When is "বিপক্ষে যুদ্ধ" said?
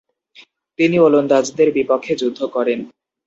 1.77-2.39